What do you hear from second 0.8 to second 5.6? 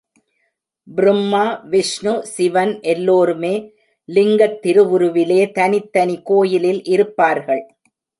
பிரும்மா, விஷ்ணு, சிவன் எல்லோருமே லிங்கத் திருவுருவிலே